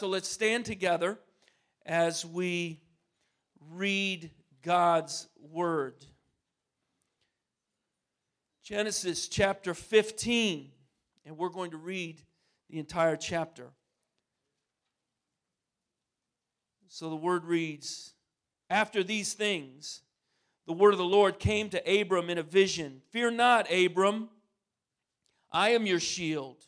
[0.00, 1.18] So let's stand together
[1.84, 2.80] as we
[3.72, 4.30] read
[4.62, 5.96] God's Word.
[8.62, 10.70] Genesis chapter 15,
[11.26, 12.22] and we're going to read
[12.70, 13.70] the entire chapter.
[16.86, 18.12] So the Word reads
[18.70, 20.02] After these things,
[20.68, 24.28] the word of the Lord came to Abram in a vision Fear not, Abram,
[25.50, 26.67] I am your shield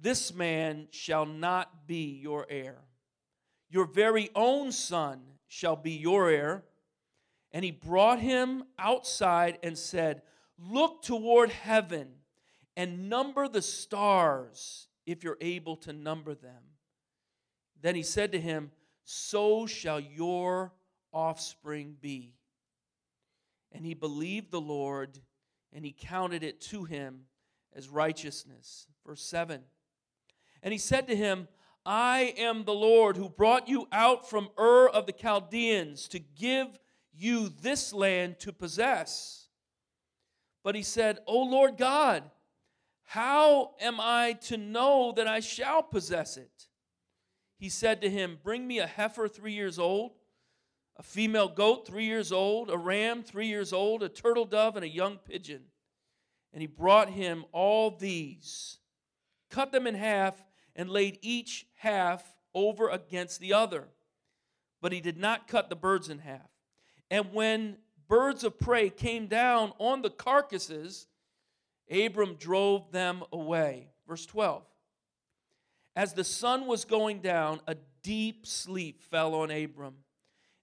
[0.00, 2.78] this man shall not be your heir.
[3.68, 6.64] Your very own son shall be your heir.
[7.52, 10.22] And he brought him outside and said,
[10.58, 12.08] Look toward heaven
[12.76, 16.62] and number the stars if you're able to number them.
[17.80, 18.70] Then he said to him,
[19.04, 20.72] So shall your
[21.12, 22.34] offspring be.
[23.72, 25.18] And he believed the Lord,
[25.72, 27.22] and he counted it to him
[27.74, 28.86] as righteousness.
[29.06, 29.62] Verse 7.
[30.62, 31.48] And he said to him,
[31.84, 36.78] I am the Lord who brought you out from Ur of the Chaldeans to give
[37.12, 39.48] you this land to possess.
[40.62, 42.24] But he said, O Lord God,
[43.04, 46.68] how am I to know that I shall possess it?
[47.58, 50.12] He said to him, Bring me a heifer three years old,
[50.96, 54.84] a female goat three years old, a ram three years old, a turtle dove, and
[54.84, 55.64] a young pigeon.
[56.52, 58.78] And he brought him all these,
[59.50, 60.42] cut them in half
[60.76, 63.88] and laid each half over against the other.
[64.80, 66.48] But he did not cut the birds in half.
[67.10, 67.76] And when
[68.08, 71.06] birds of prey came down on the carcasses,
[71.90, 73.88] Abram drove them away.
[74.06, 74.62] Verse 12.
[75.96, 79.96] As the sun was going down, a deep sleep fell on Abram.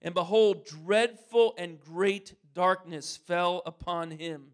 [0.02, 4.52] And behold, dreadful and great darkness fell upon him.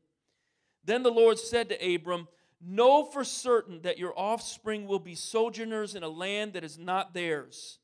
[0.84, 2.28] Then the Lord said to Abram,
[2.66, 7.14] Know for certain that your offspring will be sojourners in a land that is not
[7.14, 7.80] theirs,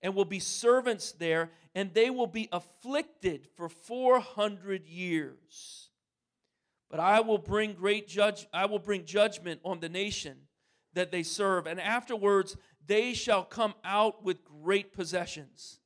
[0.00, 5.90] and will be servants there, and they will be afflicted for 400 years.
[6.88, 10.36] But I will bring great judge I will bring judgment on the nation
[10.94, 15.80] that they serve, and afterwards they shall come out with great possessions.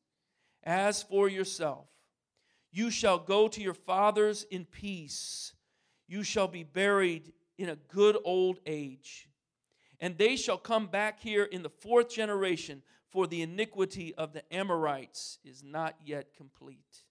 [0.62, 1.88] As for yourself,
[2.72, 5.52] you shall go to your fathers in peace.
[6.06, 9.28] You shall be buried in a good old age.
[10.00, 14.42] And they shall come back here in the fourth generation, for the iniquity of the
[14.52, 17.04] Amorites is not yet complete.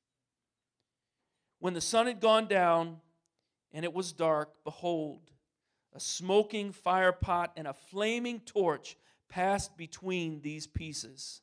[1.59, 2.97] When the sun had gone down
[3.71, 5.31] and it was dark, behold,
[5.93, 8.97] a smoking fire pot and a flaming torch
[9.29, 11.41] passed between these pieces.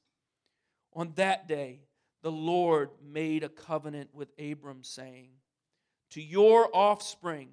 [0.93, 1.81] On that day,
[2.23, 5.31] the Lord made a covenant with Abram, saying,
[6.11, 7.49] To your offspring,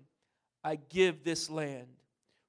[0.64, 1.88] I give this land.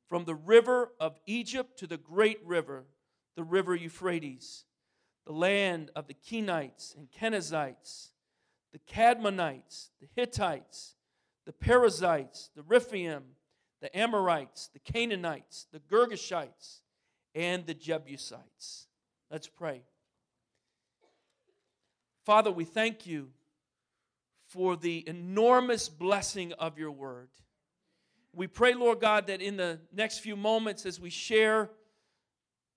[0.09, 2.87] From the river of Egypt to the great river,
[3.37, 4.65] the river Euphrates,
[5.27, 8.09] the land of the Kenites and Kenizzites,
[8.73, 10.95] the Kadmonites, the Hittites,
[11.45, 13.23] the Perizzites, the Rephaim,
[13.81, 16.81] the Amorites, the Canaanites, the Girgashites,
[17.35, 18.87] and the Jebusites.
[19.31, 19.83] Let's pray.
[22.25, 23.29] Father, we thank you
[24.49, 27.29] for the enormous blessing of your word.
[28.39, 31.71] We pray, Lord God, that in the next few moments as we share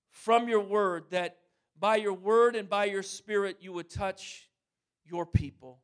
[0.10, 1.38] from your word, that
[1.80, 4.50] by your word and by your spirit you would touch
[5.06, 5.78] your people.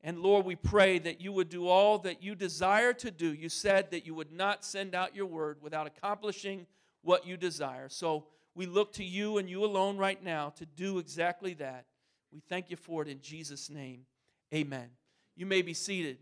[0.00, 3.34] And Lord, we pray that you would do all that you desire to do.
[3.34, 6.66] You said that you would not send out your word without accomplishing
[7.02, 7.90] what you desire.
[7.90, 11.84] So we look to you and you alone right now to do exactly that.
[12.32, 14.06] We thank you for it in Jesus' name.
[14.54, 14.88] Amen.
[15.36, 16.16] You may be seated.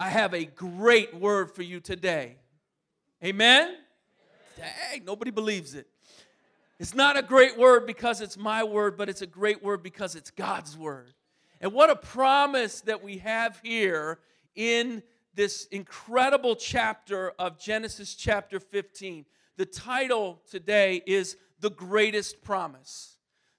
[0.00, 2.36] I have a great word for you today.
[3.24, 3.74] Amen?
[4.56, 5.88] Dang, nobody believes it.
[6.78, 10.14] It's not a great word because it's my word, but it's a great word because
[10.14, 11.14] it's God's word.
[11.60, 14.20] And what a promise that we have here
[14.54, 15.02] in
[15.34, 19.24] this incredible chapter of Genesis chapter 15.
[19.56, 23.16] The title today is The Greatest Promise.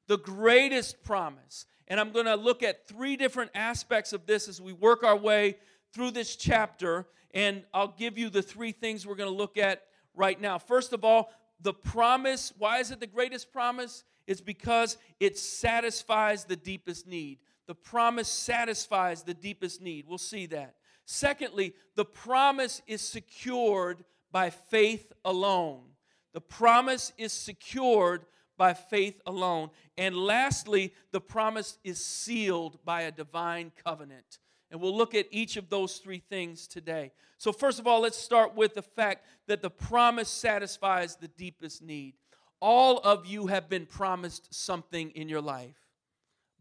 [0.08, 1.66] The Greatest Promise.
[1.90, 5.18] And I'm going to look at three different aspects of this as we work our
[5.18, 5.58] way
[5.94, 9.84] through this chapter, and I'll give you the three things we're going to look at
[10.16, 10.58] right now.
[10.58, 11.32] First of all,
[11.62, 14.04] the promise, why is it the greatest promise?
[14.28, 17.40] It's because it satisfies the deepest need.
[17.68, 20.06] The promise satisfies the deepest need.
[20.08, 20.76] We'll see that.
[21.06, 25.82] Secondly, the promise is secured by faith alone.
[26.34, 28.26] The promise is secured
[28.58, 29.72] by faith alone.
[29.98, 34.38] And lastly, the promise is sealed by a divine covenant.
[34.72, 37.12] And we'll look at each of those three things today.
[37.38, 41.82] So, first of all, let's start with the fact that the promise satisfies the deepest
[41.82, 42.14] need.
[42.62, 45.76] All of you have been promised something in your life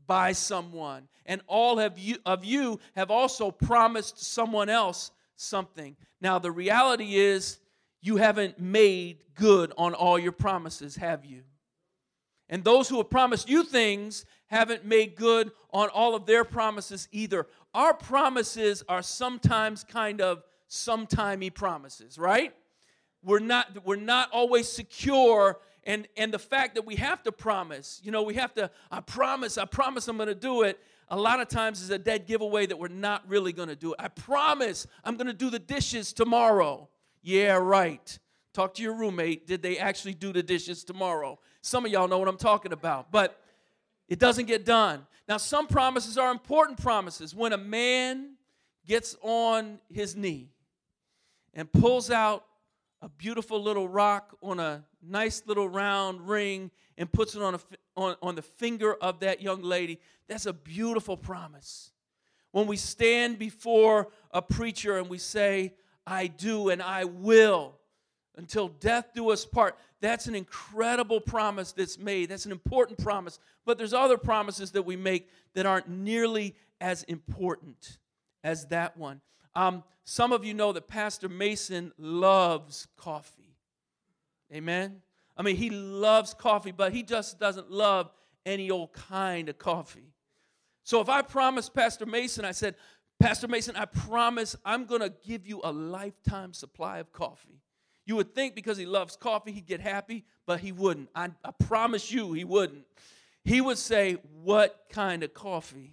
[0.06, 5.96] by someone, and all of you, of you have also promised someone else something.
[6.20, 7.58] Now, the reality is,
[8.00, 11.42] you haven't made good on all your promises, have you?
[12.48, 17.08] And those who have promised you things haven't made good on all of their promises
[17.12, 17.46] either.
[17.74, 22.54] Our promises are sometimes kind of sometimey promises, right?
[23.22, 28.00] We're not we're not always secure and and the fact that we have to promise,
[28.02, 30.78] you know, we have to I promise, I promise I'm going to do it.
[31.10, 33.92] A lot of times is a dead giveaway that we're not really going to do
[33.92, 33.96] it.
[33.98, 36.88] I promise I'm going to do the dishes tomorrow.
[37.22, 38.18] Yeah, right.
[38.52, 39.46] Talk to your roommate.
[39.46, 41.38] Did they actually do the dishes tomorrow?
[41.62, 43.40] Some of y'all know what I'm talking about, but
[44.08, 45.06] it doesn't get done.
[45.28, 47.34] Now, some promises are important promises.
[47.34, 48.34] When a man
[48.86, 50.50] gets on his knee
[51.52, 52.44] and pulls out
[53.02, 57.60] a beautiful little rock on a nice little round ring and puts it on, a,
[57.96, 61.92] on, on the finger of that young lady, that's a beautiful promise.
[62.50, 65.74] When we stand before a preacher and we say,
[66.06, 67.77] I do and I will
[68.38, 69.76] until death do us part.
[70.00, 72.30] That's an incredible promise that's made.
[72.30, 73.38] That's an important promise.
[73.66, 77.98] But there's other promises that we make that aren't nearly as important
[78.44, 79.20] as that one.
[79.54, 83.56] Um, some of you know that Pastor Mason loves coffee.
[84.54, 85.02] Amen?
[85.36, 88.10] I mean, he loves coffee, but he just doesn't love
[88.46, 90.14] any old kind of coffee.
[90.84, 92.76] So if I promised Pastor Mason, I said,
[93.18, 97.60] Pastor Mason, I promise I'm going to give you a lifetime supply of coffee.
[98.08, 101.10] You would think because he loves coffee, he'd get happy, but he wouldn't.
[101.14, 102.86] I, I promise you, he wouldn't.
[103.44, 105.92] He would say, What kind of coffee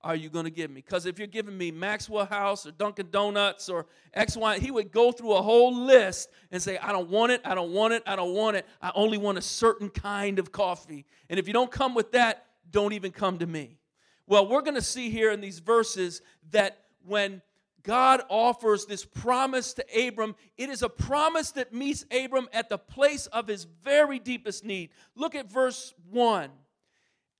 [0.00, 0.80] are you going to give me?
[0.80, 4.92] Because if you're giving me Maxwell House or Dunkin' Donuts or X, Y, he would
[4.92, 8.04] go through a whole list and say, I don't want it, I don't want it,
[8.06, 8.64] I don't want it.
[8.80, 11.04] I only want a certain kind of coffee.
[11.28, 13.76] And if you don't come with that, don't even come to me.
[14.28, 16.22] Well, we're going to see here in these verses
[16.52, 17.42] that when
[17.82, 22.78] God offers this promise to Abram, it is a promise that meets Abram at the
[22.78, 24.90] place of his very deepest need.
[25.14, 26.50] Look at verse 1.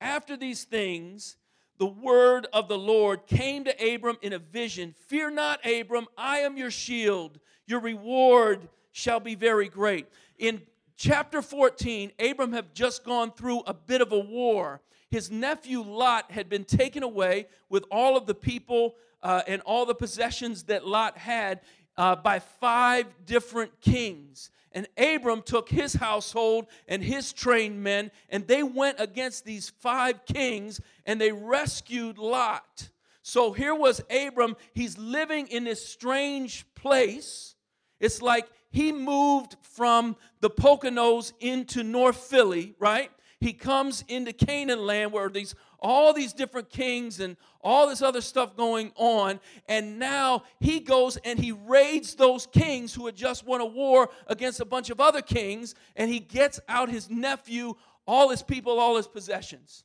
[0.00, 1.36] After these things,
[1.78, 6.38] the word of the Lord came to Abram in a vision Fear not, Abram, I
[6.38, 7.38] am your shield.
[7.66, 10.06] Your reward shall be very great.
[10.38, 10.62] In
[10.96, 16.30] chapter 14, Abram had just gone through a bit of a war his nephew Lot
[16.30, 20.86] had been taken away with all of the people uh, and all the possessions that
[20.86, 21.60] Lot had
[21.96, 24.50] uh, by five different kings.
[24.72, 30.24] And Abram took his household and his trained men, and they went against these five
[30.24, 32.90] kings and they rescued Lot.
[33.22, 34.56] So here was Abram.
[34.72, 37.54] He's living in this strange place.
[37.98, 43.10] It's like he moved from the Poconos into North Philly, right?
[43.40, 48.20] he comes into Canaan land where these all these different kings and all this other
[48.20, 49.40] stuff going on.
[49.68, 54.10] And now he goes and he raids those kings who had just won a war
[54.26, 57.74] against a bunch of other kings, and he gets out his nephew,
[58.06, 59.84] all his people, all his possessions.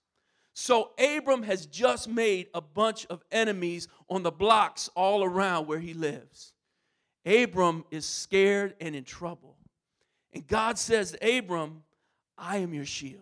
[0.53, 5.79] So Abram has just made a bunch of enemies on the blocks all around where
[5.79, 6.53] he lives.
[7.25, 9.57] Abram is scared and in trouble.
[10.31, 11.83] And God says, Abram,
[12.37, 13.21] I am your shield.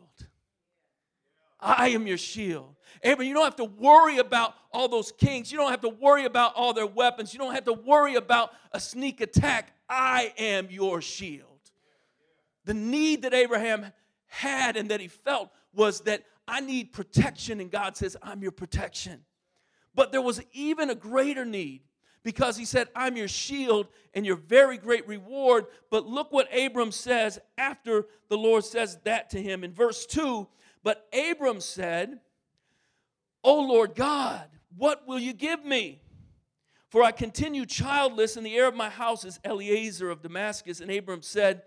[1.63, 2.75] I am your shield.
[3.03, 5.51] Abram, you don't have to worry about all those kings.
[5.51, 7.34] You don't have to worry about all their weapons.
[7.34, 9.74] You don't have to worry about a sneak attack.
[9.89, 11.48] I am your shield.
[12.65, 13.88] The need that Abraham
[14.27, 18.51] had and that he felt was that I need protection, and God says, I'm your
[18.51, 19.22] protection.
[19.96, 21.82] But there was even a greater need
[22.24, 25.65] because he said, I'm your shield and your very great reward.
[25.89, 29.63] But look what Abram says after the Lord says that to him.
[29.63, 30.48] In verse 2,
[30.84, 32.20] but Abram said,
[33.44, 36.02] O Lord God, what will you give me?
[36.90, 40.80] For I continue childless, and the heir of my house is Eliezer of Damascus.
[40.80, 41.63] And Abram said,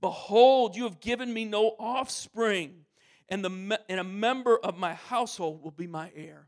[0.00, 2.84] Behold, you have given me no offspring,
[3.28, 6.46] and, the, and a member of my household will be my heir.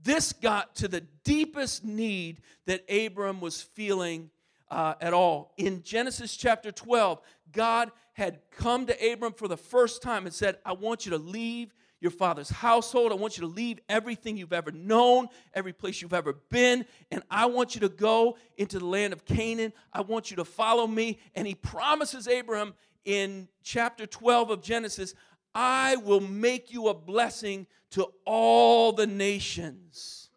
[0.00, 4.30] This got to the deepest need that Abram was feeling
[4.70, 5.54] uh, at all.
[5.56, 7.20] In Genesis chapter 12,
[7.52, 11.18] God had come to Abram for the first time and said, I want you to
[11.18, 13.12] leave your father's household.
[13.12, 17.22] I want you to leave everything you've ever known, every place you've ever been, and
[17.30, 19.72] I want you to go into the land of Canaan.
[19.92, 21.18] I want you to follow me.
[21.34, 25.14] And he promises Abram in chapter 12 of Genesis,
[25.54, 30.30] I will make you a blessing to all the nations.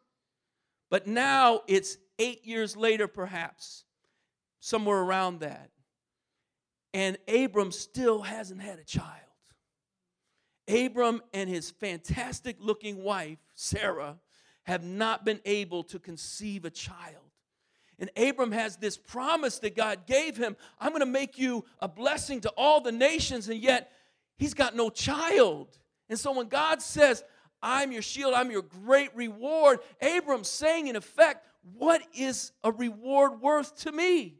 [0.89, 3.83] But now it's eight years later, perhaps,
[4.59, 5.69] somewhere around that.
[6.93, 9.21] And Abram still hasn't had a child.
[10.67, 14.17] Abram and his fantastic looking wife, Sarah,
[14.63, 17.23] have not been able to conceive a child.
[17.99, 21.87] And Abram has this promise that God gave him I'm going to make you a
[21.87, 23.91] blessing to all the nations, and yet
[24.37, 25.77] he's got no child.
[26.09, 27.23] And so when God says,
[27.61, 33.41] I'm your shield, I'm your great reward, Abram's saying, in effect, What is a reward
[33.41, 34.35] worth to me?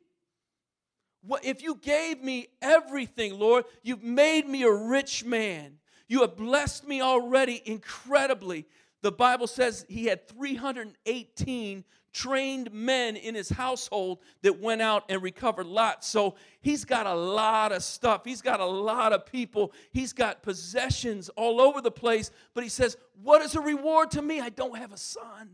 [1.22, 5.80] What, if you gave me everything, Lord, you've made me a rich man.
[6.08, 8.66] You have blessed me already incredibly.
[9.02, 11.84] The Bible says he had 318
[12.14, 16.08] trained men in his household that went out and recovered lots.
[16.08, 18.26] So he's got a lot of stuff.
[18.26, 19.72] He's got a lot of people.
[19.92, 22.32] He's got possessions all over the place.
[22.54, 24.42] But he says, What is a reward to me?
[24.42, 25.50] I don't have a son,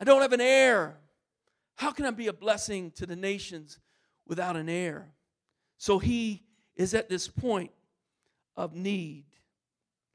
[0.00, 0.98] I don't have an heir.
[1.74, 3.78] How can I be a blessing to the nations
[4.26, 5.08] without an heir?
[5.78, 6.42] So he
[6.76, 7.70] is at this point
[8.56, 9.24] of need.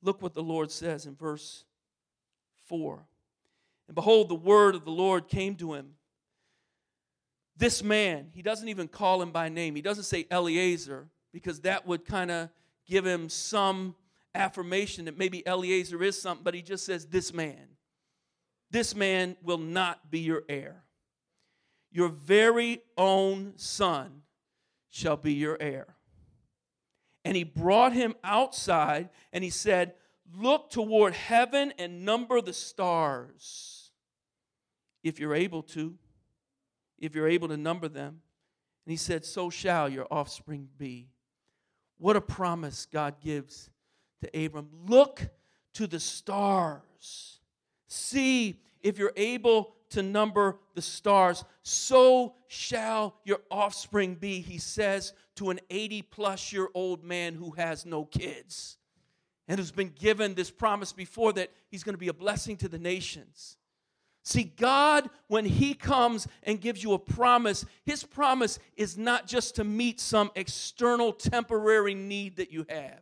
[0.02, 1.64] Look what the Lord says in verse
[2.66, 3.06] 4.
[3.88, 5.96] And behold, the word of the Lord came to him.
[7.58, 9.76] This man, he doesn't even call him by name.
[9.76, 12.50] He doesn't say Eliezer because that would kind of
[12.88, 13.96] give him some
[14.34, 17.68] affirmation that maybe Eliezer is something, but he just says, This man.
[18.72, 20.84] This man will not be your heir.
[21.92, 24.22] Your very own son
[24.90, 25.96] shall be your heir.
[27.24, 29.94] And he brought him outside and he said,
[30.34, 33.92] Look toward heaven and number the stars,
[35.04, 35.96] if you're able to,
[36.98, 38.22] if you're able to number them.
[38.86, 41.10] And he said, So shall your offspring be.
[41.98, 43.70] What a promise God gives
[44.22, 44.70] to Abram.
[44.88, 45.30] Look
[45.74, 47.40] to the stars.
[47.88, 51.44] See if you're able to number the stars.
[51.64, 57.52] So shall your offspring be, he says to an 80 plus year old man who
[57.52, 58.78] has no kids
[59.48, 62.68] and who's been given this promise before that he's going to be a blessing to
[62.68, 63.58] the nations.
[64.24, 69.56] See, God, when He comes and gives you a promise, His promise is not just
[69.56, 73.02] to meet some external temporary need that you have.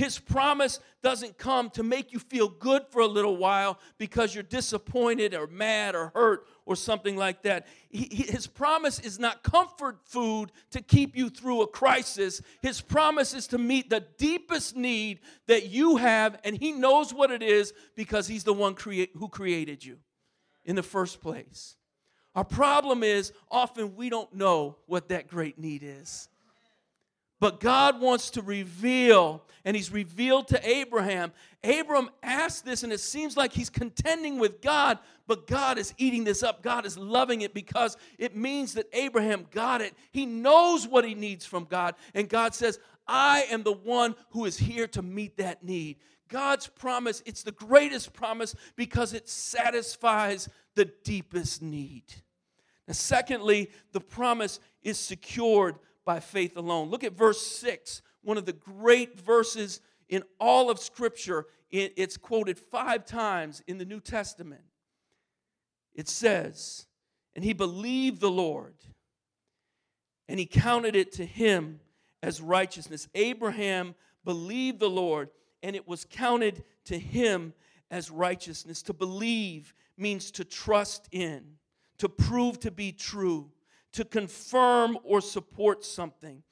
[0.00, 4.42] His promise doesn't come to make you feel good for a little while because you're
[4.42, 7.66] disappointed or mad or hurt or something like that.
[7.90, 12.40] He, his promise is not comfort food to keep you through a crisis.
[12.62, 17.30] His promise is to meet the deepest need that you have, and He knows what
[17.30, 19.98] it is because He's the one create, who created you
[20.64, 21.76] in the first place.
[22.34, 26.30] Our problem is often we don't know what that great need is.
[27.40, 31.32] But God wants to reveal, and He's revealed to Abraham.
[31.64, 36.24] Abram asked this, and it seems like he's contending with God, but God is eating
[36.24, 36.62] this up.
[36.62, 39.94] God is loving it because it means that Abraham got it.
[40.10, 44.44] He knows what he needs from God, and God says, I am the one who
[44.44, 45.96] is here to meet that need.
[46.28, 52.04] God's promise, it's the greatest promise because it satisfies the deepest need.
[52.86, 55.76] Now, secondly, the promise is secured
[56.10, 56.90] by faith alone.
[56.90, 61.46] Look at verse 6, one of the great verses in all of Scripture.
[61.70, 64.62] It's quoted five times in the New Testament.
[65.94, 66.88] It says,
[67.36, 68.74] And he believed the Lord,
[70.28, 71.78] and he counted it to him
[72.24, 73.06] as righteousness.
[73.14, 75.30] Abraham believed the Lord,
[75.62, 77.54] and it was counted to him
[77.88, 78.82] as righteousness.
[78.82, 81.52] To believe means to trust in,
[81.98, 83.52] to prove to be true
[83.92, 86.42] to confirm or support something.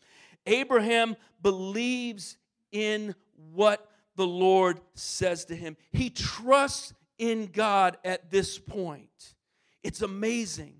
[0.46, 2.36] Abraham believes
[2.72, 3.14] in
[3.52, 5.76] what the Lord says to him.
[5.92, 9.34] He trusts in God at this point.
[9.82, 10.74] It's amazing.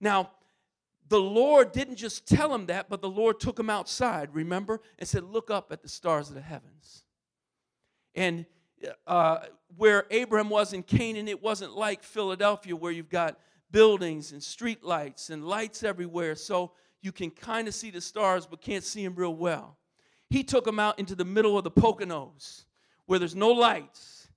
[0.00, 0.30] Now,
[1.08, 5.08] the Lord didn't just tell him that, but the Lord took him outside, remember, and
[5.08, 7.04] said, Look up at the stars of the heavens.
[8.14, 8.46] And
[9.06, 9.38] uh,
[9.76, 13.38] where Abraham was in Canaan, it wasn't like Philadelphia, where you've got
[13.70, 18.46] buildings and street lights and lights everywhere so you can kind of see the stars
[18.46, 19.76] but can't see them real well.
[20.30, 22.64] He took them out into the middle of the Poconos
[23.06, 24.28] where there's no lights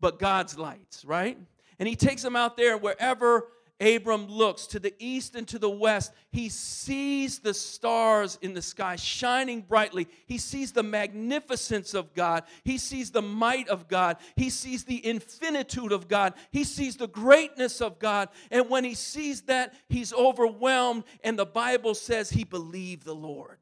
[0.00, 1.38] but God's lights, right?
[1.78, 3.48] And he takes them out there wherever
[3.82, 6.12] Abram looks to the east and to the west.
[6.30, 10.06] He sees the stars in the sky shining brightly.
[10.26, 12.44] He sees the magnificence of God.
[12.62, 14.18] He sees the might of God.
[14.36, 16.34] He sees the infinitude of God.
[16.50, 18.28] He sees the greatness of God.
[18.50, 21.04] And when he sees that, he's overwhelmed.
[21.24, 23.58] And the Bible says he believed the Lord.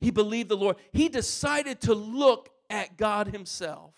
[0.00, 0.76] He believed the Lord.
[0.92, 3.94] He decided to look at God himself.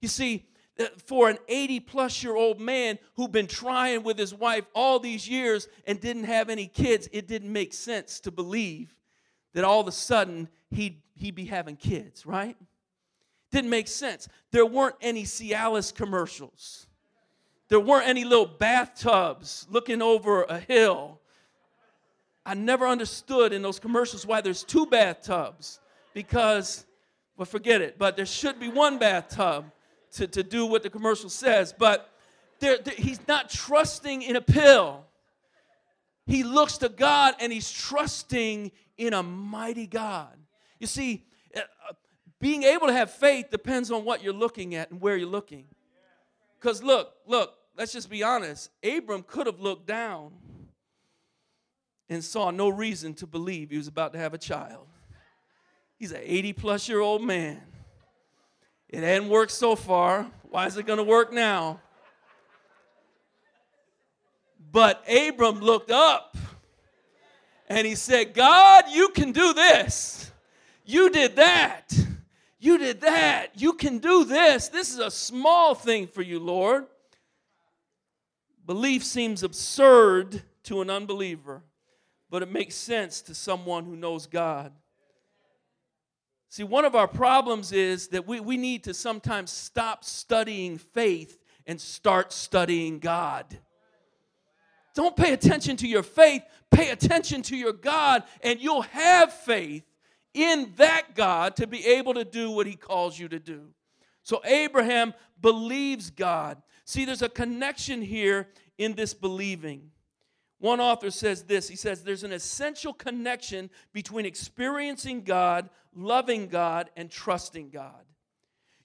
[0.00, 0.46] You see,
[0.80, 4.98] Uh, for an 80 plus year old man who'd been trying with his wife all
[4.98, 8.94] these years and didn't have any kids, it didn't make sense to believe
[9.52, 12.56] that all of a sudden he'd, he'd be having kids, right?
[13.50, 14.28] Didn't make sense.
[14.50, 16.86] There weren't any Cialis commercials.
[17.68, 21.20] There weren't any little bathtubs looking over a hill.
[22.46, 25.80] I never understood in those commercials why there's two bathtubs
[26.14, 26.86] because,
[27.36, 29.66] well, forget it, but there should be one bathtub
[30.12, 32.10] to, to do what the commercial says, but
[32.60, 35.04] there, there, he's not trusting in a pill.
[36.26, 40.36] He looks to God and he's trusting in a mighty God.
[40.78, 41.24] You see,
[41.56, 41.60] uh,
[42.40, 45.64] being able to have faith depends on what you're looking at and where you're looking.
[46.60, 48.70] Because look, look, let's just be honest.
[48.84, 50.32] Abram could have looked down
[52.08, 54.86] and saw no reason to believe he was about to have a child.
[55.98, 57.62] He's an 80 plus year old man.
[58.92, 60.26] It hadn't worked so far.
[60.50, 61.80] Why is it going to work now?
[64.70, 66.36] But Abram looked up
[67.68, 70.30] and he said, God, you can do this.
[70.84, 71.88] You did that.
[72.58, 73.60] You did that.
[73.60, 74.68] You can do this.
[74.68, 76.86] This is a small thing for you, Lord.
[78.66, 81.62] Belief seems absurd to an unbeliever,
[82.30, 84.72] but it makes sense to someone who knows God.
[86.52, 91.38] See, one of our problems is that we, we need to sometimes stop studying faith
[91.66, 93.46] and start studying God.
[94.94, 99.84] Don't pay attention to your faith, pay attention to your God, and you'll have faith
[100.34, 103.68] in that God to be able to do what He calls you to do.
[104.22, 106.60] So, Abraham believes God.
[106.84, 109.91] See, there's a connection here in this believing.
[110.62, 116.88] One author says this he says, There's an essential connection between experiencing God, loving God,
[116.96, 118.04] and trusting God.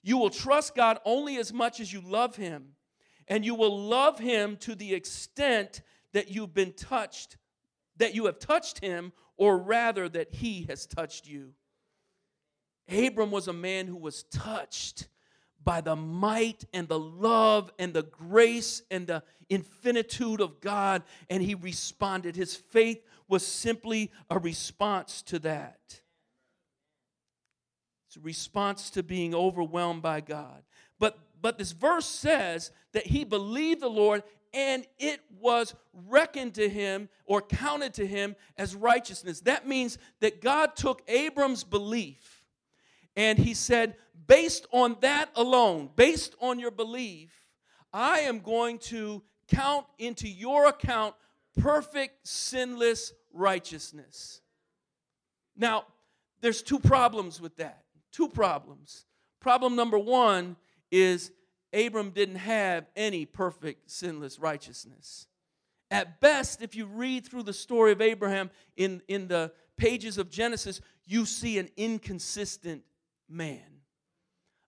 [0.02, 2.70] You will trust God only as much as you love Him,
[3.28, 5.82] and you will love Him to the extent
[6.14, 7.36] that you've been touched,
[7.98, 11.52] that you have touched Him, or rather that He has touched you.
[12.88, 15.06] Abram was a man who was touched
[15.64, 21.42] by the might and the love and the grace and the infinitude of God, and
[21.42, 22.36] he responded.
[22.36, 26.00] His faith was simply a response to that.
[28.06, 30.62] It's a response to being overwhelmed by God.
[30.98, 34.22] But, but this verse says that he believed the Lord
[34.54, 39.40] and it was reckoned to him or counted to him as righteousness.
[39.40, 42.38] That means that God took Abram's belief
[43.14, 43.96] and he said,
[44.28, 47.32] based on that alone, based on your belief,
[47.92, 51.14] I am going to count into your account
[51.58, 54.40] perfect, sinless righteousness.
[55.56, 55.86] Now,
[56.40, 57.82] there's two problems with that.
[58.12, 59.06] Two problems.
[59.40, 60.56] Problem number one
[60.90, 61.32] is
[61.72, 65.26] Abram didn't have any perfect, sinless righteousness.
[65.90, 70.30] At best, if you read through the story of Abraham in, in the pages of
[70.30, 72.82] Genesis, you see an inconsistent
[73.28, 73.77] man.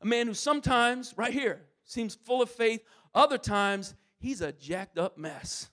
[0.03, 2.83] A man who sometimes, right here, seems full of faith,
[3.15, 5.71] other times, he's a jacked up mess.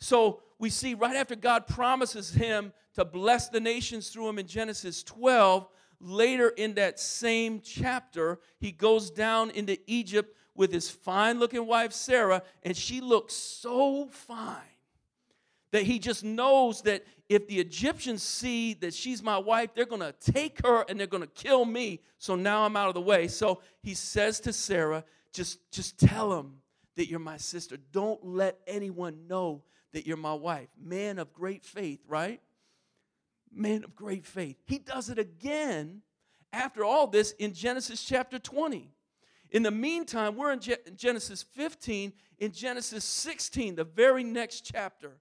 [0.00, 4.46] So we see right after God promises him to bless the nations through him in
[4.46, 5.68] Genesis 12,
[6.00, 11.92] later in that same chapter, he goes down into Egypt with his fine looking wife
[11.92, 14.60] Sarah, and she looks so fine
[15.72, 20.00] that he just knows that if the Egyptians see that she's my wife, they're going
[20.02, 22.00] to take her and they're going to kill me.
[22.18, 23.28] So now I'm out of the way.
[23.28, 26.60] So he says to Sarah, just, just tell them
[26.96, 27.76] that you're my sister.
[27.92, 30.68] Don't let anyone know that you're my wife.
[30.80, 32.40] Man of great faith, right?
[33.52, 34.56] Man of great faith.
[34.66, 36.02] He does it again
[36.52, 38.90] after all this in Genesis chapter 20.
[39.50, 40.60] In the meantime, we're in
[40.96, 42.12] Genesis 15.
[42.38, 45.18] In Genesis 16, the very next chapter,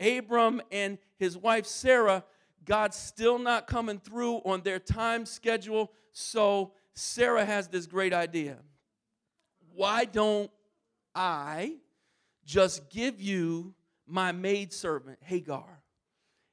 [0.00, 2.24] Abram and his wife Sarah,
[2.64, 5.92] God's still not coming through on their time schedule.
[6.12, 8.58] So Sarah has this great idea.
[9.74, 10.50] Why don't
[11.14, 11.76] I
[12.44, 13.74] just give you
[14.06, 15.82] my maidservant, Hagar,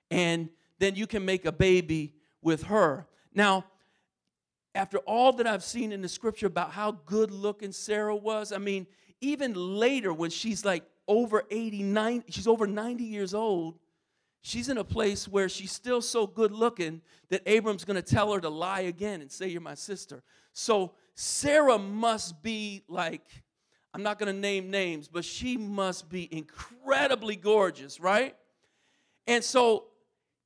[0.09, 0.49] and
[0.79, 3.07] then you can make a baby with her?
[3.33, 3.65] Now,
[4.75, 8.59] after all that I've seen in the scripture about how good looking Sarah was, I
[8.59, 8.87] mean,
[9.19, 13.79] even later when she's like over 89, she's over 90 years old.
[14.41, 18.31] She's in a place where she's still so good looking that Abram's going to tell
[18.31, 20.23] her to lie again and say, You're my sister.
[20.53, 23.23] So Sarah must be like,
[23.93, 28.35] I'm not going to name names, but she must be incredibly gorgeous, right?
[29.27, 29.87] And so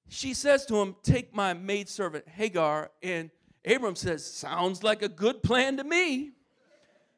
[0.07, 2.89] she says to him, Take my maidservant Hagar.
[3.03, 3.29] And
[3.65, 6.31] Abram says, Sounds like a good plan to me.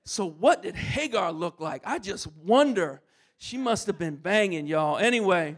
[0.04, 1.84] So, what did Hagar look like?
[1.86, 3.02] I just wonder.
[3.38, 4.98] She must have been banging, y'all.
[4.98, 5.58] Anyway,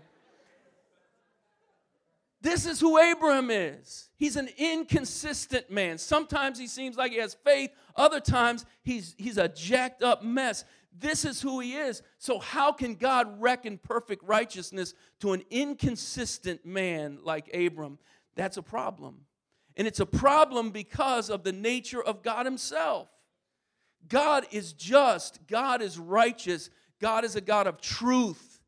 [2.41, 4.09] this is who Abraham is.
[4.15, 5.97] He's an inconsistent man.
[5.97, 10.63] Sometimes he seems like he has faith, other times he's, he's a jacked up mess.
[10.99, 12.01] This is who he is.
[12.17, 17.99] So, how can God reckon perfect righteousness to an inconsistent man like Abram?
[18.35, 19.21] That's a problem.
[19.75, 23.09] And it's a problem because of the nature of God Himself.
[24.07, 28.61] God is just, God is righteous, God is a God of truth.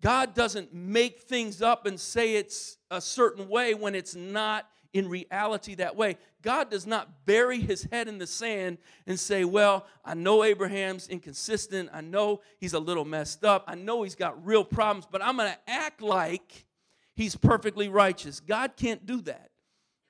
[0.00, 5.08] God doesn't make things up and say it's a certain way when it's not in
[5.08, 6.18] reality that way.
[6.42, 11.08] God does not bury his head in the sand and say, Well, I know Abraham's
[11.08, 11.88] inconsistent.
[11.92, 13.64] I know he's a little messed up.
[13.66, 16.66] I know he's got real problems, but I'm going to act like
[17.14, 18.40] he's perfectly righteous.
[18.40, 19.50] God can't do that.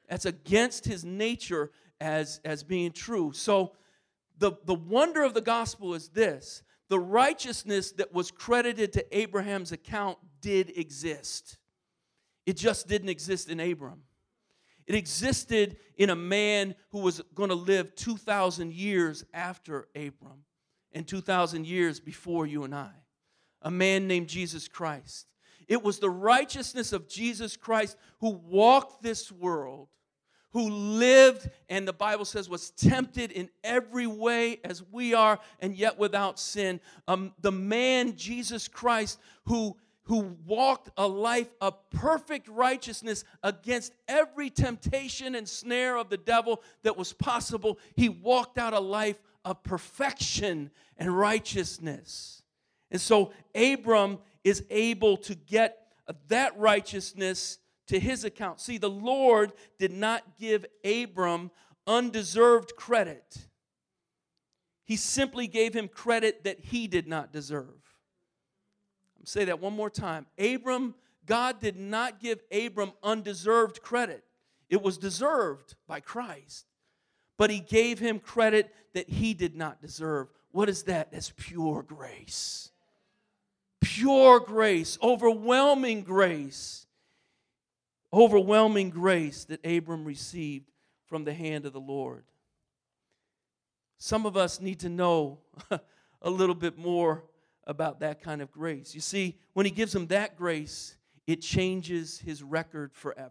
[0.09, 1.71] That's against his nature
[2.01, 3.33] as, as being true.
[3.33, 3.73] So,
[4.39, 9.73] the, the wonder of the gospel is this the righteousness that was credited to Abraham's
[9.73, 11.57] account did exist.
[12.45, 14.03] It just didn't exist in Abram.
[14.87, 20.45] It existed in a man who was going to live 2,000 years after Abram
[20.93, 22.93] and 2,000 years before you and I.
[23.63, 25.29] A man named Jesus Christ.
[25.69, 29.89] It was the righteousness of Jesus Christ who walked this world
[30.53, 35.77] who lived and the Bible says was tempted in every way as we are and
[35.77, 36.81] yet without sin.
[37.09, 44.51] Um, the man, Jesus Christ, who who walked a life of perfect righteousness against every
[44.51, 47.79] temptation and snare of the devil that was possible.
[47.95, 52.43] He walked out a life of perfection and righteousness.
[52.91, 55.79] And so Abram is able to get
[56.29, 57.59] that righteousness
[57.93, 58.59] to his account.
[58.59, 61.51] See, the Lord did not give Abram
[61.87, 63.37] undeserved credit,
[64.85, 67.67] he simply gave him credit that he did not deserve.
[69.19, 70.27] I'm say that one more time.
[70.39, 70.95] Abram,
[71.27, 74.25] God did not give Abram undeserved credit.
[74.71, 76.67] It was deserved by Christ.
[77.37, 80.29] But he gave him credit that he did not deserve.
[80.51, 81.13] What is that?
[81.13, 82.71] That's pure grace.
[83.81, 86.82] Pure grace, overwhelming grace
[88.13, 90.71] overwhelming grace that Abram received
[91.07, 92.25] from the hand of the Lord.
[93.99, 95.39] Some of us need to know
[96.23, 97.25] a little bit more
[97.67, 98.95] about that kind of grace.
[98.95, 100.97] You see, when he gives him that grace,
[101.27, 103.31] it changes his record forever.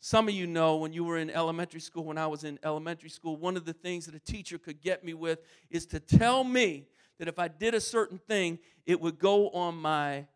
[0.00, 3.08] Some of you know when you were in elementary school, when I was in elementary
[3.08, 6.44] school, one of the things that a teacher could get me with is to tell
[6.44, 10.26] me that if I did a certain thing, it would go on my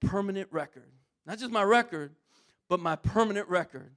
[0.00, 0.90] permanent record.
[1.26, 2.14] Not just my record,
[2.68, 3.90] but my permanent record.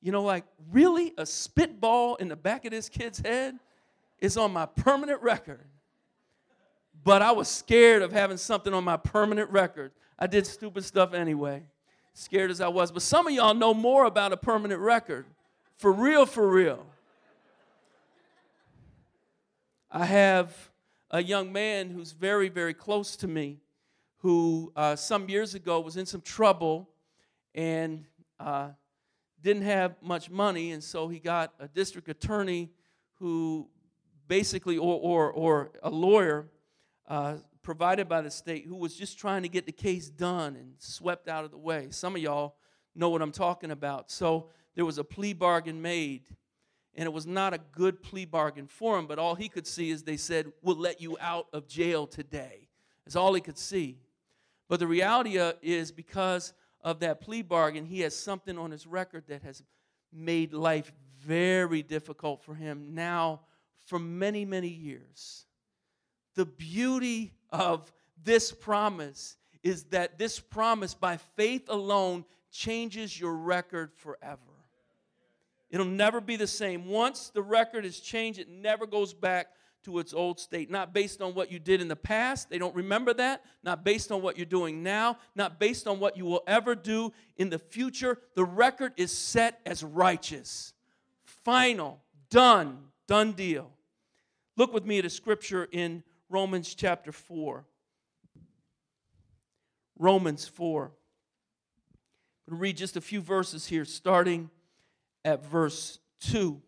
[0.00, 1.12] You know, like, really?
[1.18, 3.58] A spitball in the back of this kid's head
[4.18, 5.64] is on my permanent record.
[7.04, 9.92] But I was scared of having something on my permanent record.
[10.18, 11.62] I did stupid stuff anyway,
[12.14, 12.90] scared as I was.
[12.90, 15.26] But some of y'all know more about a permanent record.
[15.76, 16.84] For real, for real.
[19.90, 20.70] I have
[21.10, 23.60] a young man who's very, very close to me
[24.18, 26.88] who uh, some years ago was in some trouble
[27.56, 28.04] and
[28.38, 28.68] uh,
[29.42, 32.70] didn't have much money, and so he got a district attorney
[33.14, 33.68] who
[34.28, 36.46] basically, or, or, or a lawyer
[37.08, 40.74] uh, provided by the state who was just trying to get the case done and
[40.78, 41.88] swept out of the way.
[41.90, 42.56] Some of y'all
[42.94, 44.10] know what I'm talking about.
[44.10, 46.28] So there was a plea bargain made,
[46.94, 49.90] and it was not a good plea bargain for him, but all he could see
[49.90, 52.68] is they said, We'll let you out of jail today.
[53.04, 53.98] That's all he could see.
[54.68, 56.52] But the reality is because
[56.86, 59.60] of that plea bargain, he has something on his record that has
[60.12, 63.40] made life very difficult for him now
[63.86, 65.46] for many, many years.
[66.36, 73.90] The beauty of this promise is that this promise, by faith alone, changes your record
[73.96, 74.40] forever.
[75.68, 76.86] It'll never be the same.
[76.86, 79.48] Once the record is changed, it never goes back
[79.86, 82.50] to its old state, not based on what you did in the past.
[82.50, 83.44] They don't remember that.
[83.62, 85.18] Not based on what you're doing now.
[85.36, 88.18] Not based on what you will ever do in the future.
[88.34, 90.74] The record is set as righteous.
[91.44, 93.70] Final, done, done deal.
[94.56, 97.64] Look with me at a scripture in Romans chapter 4.
[99.96, 100.82] Romans 4.
[100.84, 100.90] I'm
[102.50, 104.50] going to read just a few verses here, starting
[105.24, 106.60] at verse 2.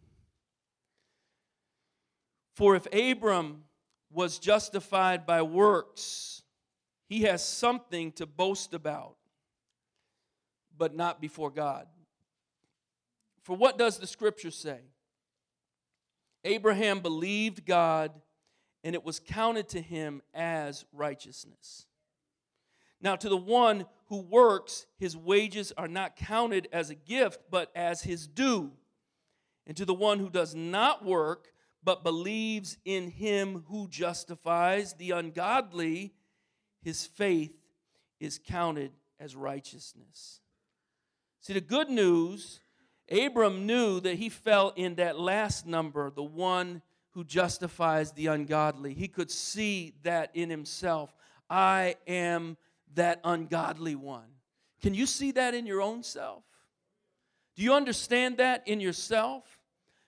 [2.58, 3.62] For if Abram
[4.10, 6.42] was justified by works,
[7.08, 9.14] he has something to boast about,
[10.76, 11.86] but not before God.
[13.44, 14.80] For what does the scripture say?
[16.42, 18.10] Abraham believed God,
[18.82, 21.86] and it was counted to him as righteousness.
[23.00, 27.70] Now, to the one who works, his wages are not counted as a gift, but
[27.76, 28.72] as his due.
[29.64, 31.52] And to the one who does not work,
[31.88, 36.12] but believes in him who justifies the ungodly,
[36.82, 37.56] his faith
[38.20, 40.40] is counted as righteousness.
[41.40, 42.60] See, the good news
[43.10, 48.92] Abram knew that he fell in that last number, the one who justifies the ungodly.
[48.92, 51.16] He could see that in himself.
[51.48, 52.58] I am
[52.96, 54.28] that ungodly one.
[54.82, 56.44] Can you see that in your own self?
[57.56, 59.44] Do you understand that in yourself?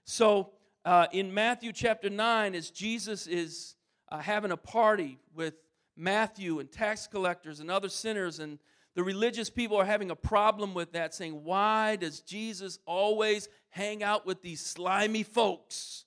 [0.05, 0.51] So,
[0.85, 3.77] uh, in Matthew chapter 9, as Jesus is
[4.11, 5.55] uh, having a party with
[5.97, 8.59] Matthew and tax collectors and other sinners, and
[8.95, 14.03] the religious people are having a problem with that, saying, Why does Jesus always hang
[14.03, 16.07] out with these slimy folks?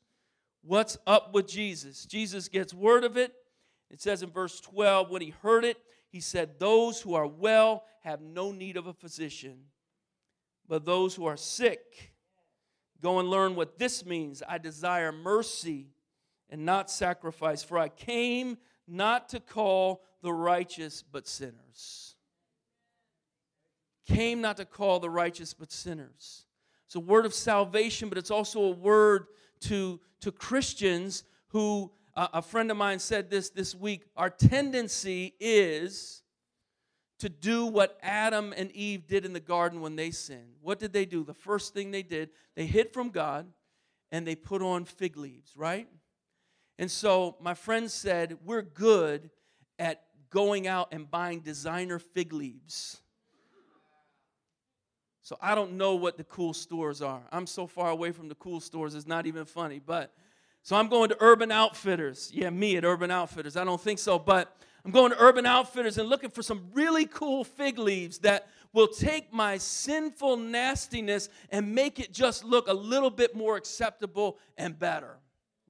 [0.63, 2.05] What's up with Jesus?
[2.05, 3.33] Jesus gets word of it.
[3.91, 5.77] It says in verse 12, when he heard it,
[6.09, 9.65] he said, Those who are well have no need of a physician,
[10.67, 12.12] but those who are sick,
[13.03, 14.41] go and learn what this means.
[14.47, 15.89] I desire mercy
[16.49, 22.15] and not sacrifice, for I came not to call the righteous, but sinners.
[24.07, 26.45] Came not to call the righteous, but sinners.
[26.85, 29.27] It's a word of salvation, but it's also a word
[29.61, 35.33] to, to Christians who uh, a friend of mine said this this week our tendency
[35.39, 36.22] is
[37.23, 40.55] to do what Adam and Eve did in the garden when they sinned.
[40.61, 41.23] What did they do?
[41.23, 43.47] The first thing they did, they hid from God
[44.11, 45.87] and they put on fig leaves, right?
[46.77, 49.29] And so my friend said, We're good
[49.79, 52.99] at going out and buying designer fig leaves.
[55.21, 57.23] So I don't know what the cool stores are.
[57.31, 59.79] I'm so far away from the cool stores, it's not even funny.
[59.79, 60.13] But
[60.61, 62.31] so I'm going to Urban Outfitters.
[62.33, 63.55] Yeah, me at Urban Outfitters.
[63.55, 67.05] I don't think so, but I'm going to Urban Outfitters and looking for some really
[67.05, 72.73] cool fig leaves that will take my sinful nastiness and make it just look a
[72.73, 75.17] little bit more acceptable and better,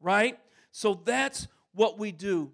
[0.01, 0.39] right?
[0.71, 2.51] So that's what we do.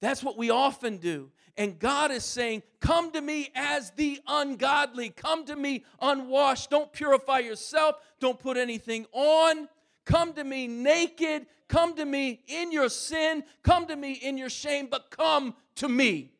[0.00, 1.30] That's what we often do.
[1.56, 5.10] And God is saying, Come to me as the ungodly.
[5.10, 6.70] Come to me unwashed.
[6.70, 7.96] Don't purify yourself.
[8.18, 9.68] Don't put anything on.
[10.04, 11.46] Come to me naked.
[11.68, 13.44] Come to me in your sin.
[13.62, 16.32] Come to me in your shame, but come to me.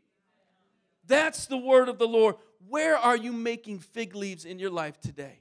[1.07, 2.37] That's the word of the Lord.
[2.69, 5.41] Where are you making fig leaves in your life today?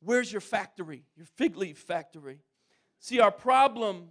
[0.00, 2.40] Where's your factory, your fig leaf factory?
[3.00, 4.10] See, our problem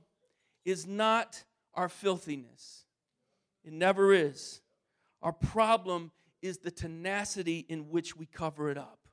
[0.65, 2.85] is not our filthiness,
[3.63, 4.61] it never is.
[5.21, 6.11] Our problem
[6.41, 9.06] is the tenacity in which we cover it up.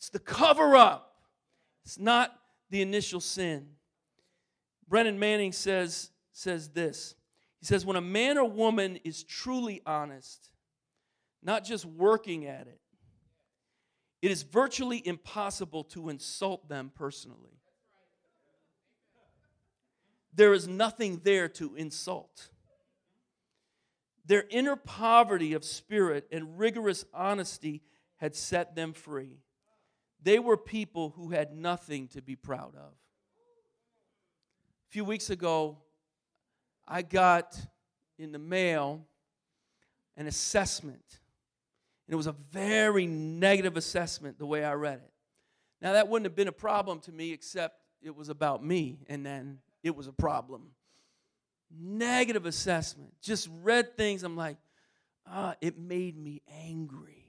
[0.00, 1.14] It's the cover up,
[1.84, 2.32] it's not
[2.70, 3.66] the initial sin.
[4.88, 7.14] Brennan Manning says, says this.
[7.60, 10.48] He says, When a man or woman is truly honest,
[11.42, 12.80] not just working at it,
[14.22, 17.60] it is virtually impossible to insult them personally.
[20.32, 22.48] There is nothing there to insult.
[24.24, 27.82] Their inner poverty of spirit and rigorous honesty
[28.16, 29.40] had set them free.
[30.22, 32.92] They were people who had nothing to be proud of.
[34.88, 35.78] A few weeks ago,
[36.86, 37.58] I got
[38.18, 39.06] in the mail
[40.16, 41.04] an assessment.
[42.06, 45.12] And it was a very negative assessment the way I read it.
[45.80, 49.24] Now, that wouldn't have been a problem to me except it was about me, and
[49.24, 50.72] then it was a problem.
[51.70, 53.14] Negative assessment.
[53.22, 54.58] Just read things, I'm like,
[55.26, 57.19] ah, it made me angry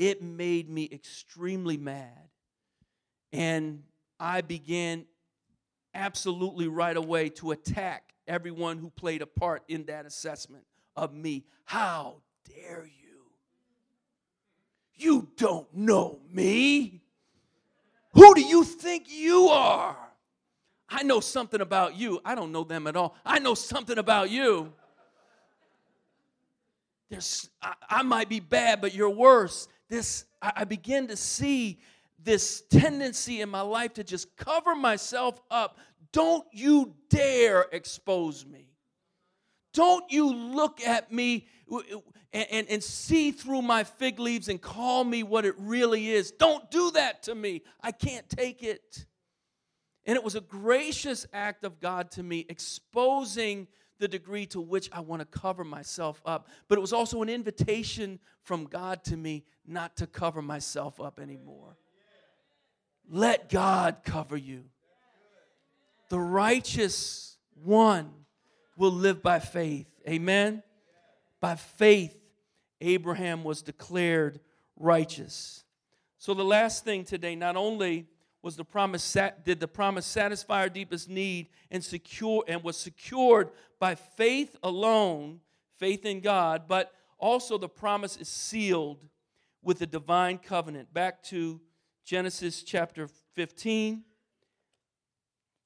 [0.00, 2.30] it made me extremely mad.
[3.32, 3.82] And
[4.18, 5.04] I began
[5.94, 10.64] absolutely right away to attack everyone who played a part in that assessment
[10.96, 11.44] of me.
[11.66, 13.26] How dare you?
[14.94, 17.02] You don't know me.
[18.14, 19.96] Who do you think you are?
[20.88, 22.20] I know something about you.
[22.24, 23.14] I don't know them at all.
[23.24, 24.72] I know something about you.
[27.10, 31.80] There's, I, I might be bad, but you're worse this, I begin to see
[32.22, 35.78] this tendency in my life to just cover myself up.
[36.12, 38.68] Don't you dare expose me.
[39.74, 41.46] Don't you look at me
[42.32, 46.32] and, and, and, see through my fig leaves and call me what it really is.
[46.32, 47.62] Don't do that to me.
[47.80, 49.06] I can't take it.
[50.06, 53.68] And it was a gracious act of God to me, exposing
[54.00, 56.48] the degree to which I want to cover myself up.
[56.66, 61.20] But it was also an invitation from God to me not to cover myself up
[61.20, 61.76] anymore.
[63.08, 64.64] Let God cover you.
[66.08, 68.10] The righteous one
[68.76, 69.86] will live by faith.
[70.08, 70.62] Amen.
[71.40, 72.16] By faith,
[72.80, 74.40] Abraham was declared
[74.76, 75.64] righteous.
[76.18, 78.06] So the last thing today, not only
[78.42, 83.50] was the promise did the promise satisfy our deepest need and secure and was secured
[83.78, 85.40] by faith alone,
[85.78, 89.06] faith in God, but also the promise is sealed
[89.62, 90.92] with the divine covenant.
[90.92, 91.60] Back to
[92.04, 94.04] Genesis chapter 15.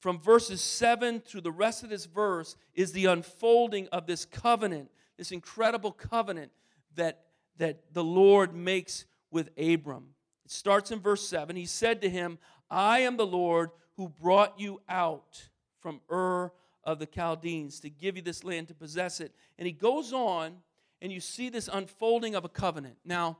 [0.01, 4.91] From verses 7 through the rest of this verse is the unfolding of this covenant,
[5.17, 6.53] this incredible covenant
[6.97, 7.23] that,
[7.57, 10.09] that the Lord makes with Abram.
[10.45, 11.57] It starts in verse 7.
[11.57, 12.39] He said to him,
[12.75, 15.49] I am the Lord who brought you out
[15.81, 19.33] from Ur of the Chaldeans to give you this land to possess it.
[19.59, 20.57] And he goes on,
[21.01, 22.97] and you see this unfolding of a covenant.
[23.05, 23.39] Now,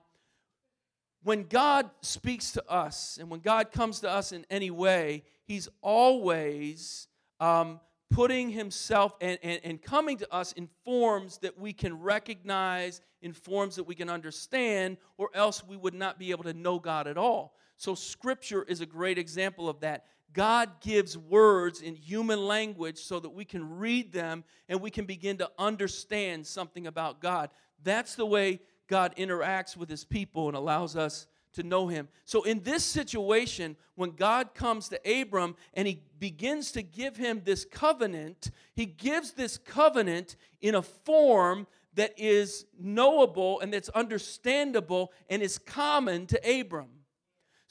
[1.25, 5.69] when God speaks to us and when God comes to us in any way, He's
[5.81, 7.09] always
[7.41, 13.01] um, putting Himself and, and, and coming to us in forms that we can recognize,
[13.23, 16.79] in forms that we can understand, or else we would not be able to know
[16.79, 17.55] God at all.
[17.77, 20.07] So, Scripture is a great example of that.
[20.33, 25.05] God gives words in human language so that we can read them and we can
[25.05, 27.51] begin to understand something about God.
[27.83, 32.09] That's the way God interacts with his people and allows us to know him.
[32.25, 37.43] So, in this situation, when God comes to Abram and he begins to give him
[37.45, 45.13] this covenant, he gives this covenant in a form that is knowable and that's understandable
[45.31, 46.89] and is common to Abram.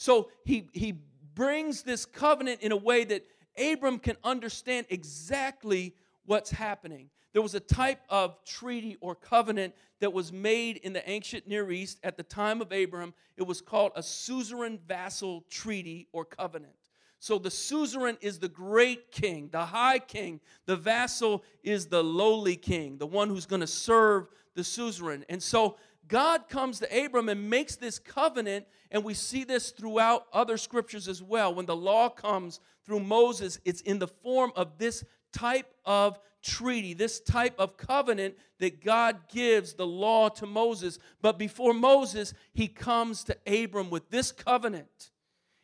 [0.03, 0.95] So, he, he
[1.33, 3.25] brings this covenant in a way that
[3.57, 7.09] Abram can understand exactly what's happening.
[7.31, 11.71] There was a type of treaty or covenant that was made in the ancient Near
[11.71, 13.13] East at the time of Abram.
[13.37, 16.73] It was called a suzerain vassal treaty or covenant.
[17.19, 20.41] So the suzerain is the great king, the high king.
[20.65, 25.23] The vassal is the lowly king, the one who's going to serve the suzerain.
[25.29, 30.27] And so God comes to Abram and makes this covenant, and we see this throughout
[30.33, 31.53] other scriptures as well.
[31.53, 36.93] When the law comes through Moses, it's in the form of this type of treaty,
[36.93, 40.99] this type of covenant that God gives the law to Moses.
[41.21, 45.11] But before Moses, he comes to Abram with this covenant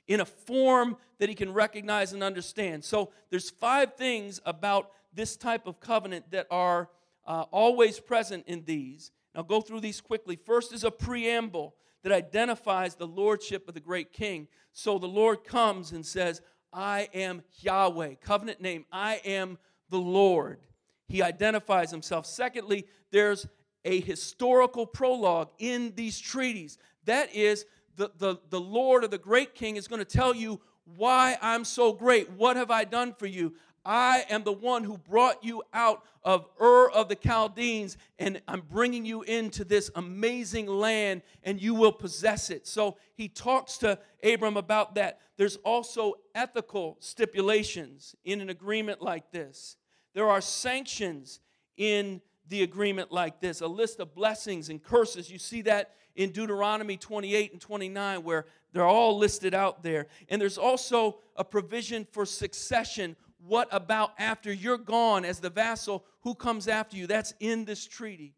[0.07, 2.83] in a form that he can recognize and understand.
[2.83, 6.89] So there's five things about this type of covenant that are
[7.27, 9.11] uh, always present in these.
[9.35, 10.35] I'll go through these quickly.
[10.35, 14.47] First is a preamble that identifies the lordship of the great king.
[14.71, 19.57] So the Lord comes and says, I am Yahweh, covenant name, I am
[19.89, 20.59] the Lord.
[21.07, 22.25] He identifies himself.
[22.25, 23.47] Secondly, there's
[23.85, 26.77] a historical prologue in these treaties.
[27.05, 27.65] That is,
[27.95, 30.61] the, the, the Lord or the great king is going to tell you
[30.95, 32.31] why I'm so great.
[32.31, 33.53] What have I done for you?
[33.85, 38.61] I am the one who brought you out of Ur of the Chaldeans, and I'm
[38.61, 42.67] bringing you into this amazing land, and you will possess it.
[42.67, 45.19] So he talks to Abram about that.
[45.37, 49.77] There's also ethical stipulations in an agreement like this.
[50.13, 51.39] There are sanctions
[51.77, 55.31] in the agreement like this, a list of blessings and curses.
[55.31, 60.07] You see that in Deuteronomy 28 and 29, where they're all listed out there.
[60.27, 63.15] And there's also a provision for succession.
[63.45, 66.05] What about after you're gone as the vassal?
[66.21, 67.07] Who comes after you?
[67.07, 68.35] That's in this treaty.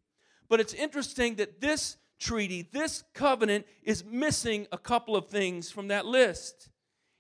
[0.47, 5.87] But it's interesting that this treaty, this covenant, is missing a couple of things from
[5.87, 6.69] that list.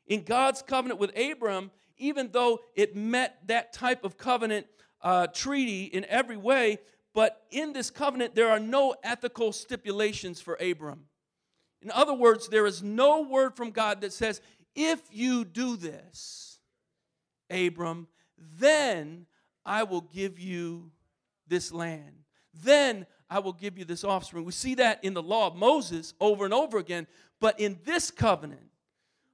[0.05, 4.67] In God's covenant with Abram, even though it met that type of covenant
[5.01, 6.79] uh, treaty in every way,
[7.13, 11.05] but in this covenant, there are no ethical stipulations for Abram.
[11.81, 14.39] In other words, there is no word from God that says,
[14.75, 16.50] if you do this,
[17.51, 18.07] Abram,
[18.59, 19.25] then
[19.65, 20.91] I will give you
[21.47, 22.23] this land.
[22.53, 24.45] Then I will give you this offspring.
[24.45, 27.07] We see that in the law of Moses over and over again.
[27.39, 28.69] But in this covenant,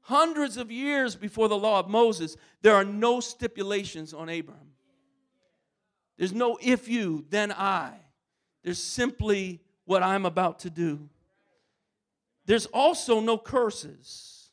[0.02, 4.74] hundreds of years before the law of Moses, there are no stipulations on Abram.
[6.18, 7.94] There's no if you, then I.
[8.64, 11.10] There's simply what I'm about to do.
[12.46, 14.50] There's also no curses.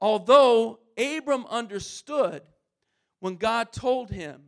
[0.00, 2.42] Although Abram understood
[3.22, 4.42] when God told him